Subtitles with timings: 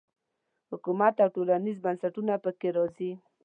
[0.71, 3.11] حکومت او ټولنیز بنسټونه په کې راځي.